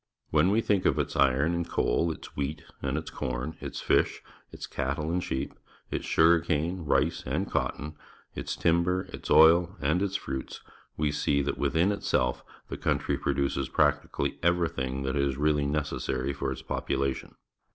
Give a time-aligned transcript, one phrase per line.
[0.33, 4.23] WTien we think of its iron and coal, its wheat and its corn, its fish,
[4.51, 5.53] its cattle and sheep,
[5.91, 7.95] its sugar cane, rice, and cotton,
[8.33, 10.61] its timber, its oil, and its fruits,
[10.97, 16.33] we see that within itself the country produces practically every thing that is really necessarj'
[16.35, 17.35] for its population.